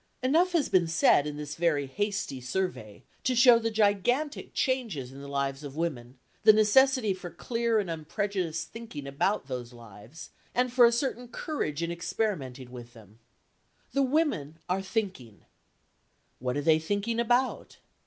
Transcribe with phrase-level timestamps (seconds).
[0.23, 5.21] Enough has been said in this very hasty survey to show the gigantic changes in
[5.21, 10.73] the lives of women, the necessity for clear and unprejudiced thinking about those lives, and
[10.73, 13.19] for a certain courage in experimenting with them.
[13.93, 15.45] The women are thinking.
[16.39, 17.77] What are they thinking about?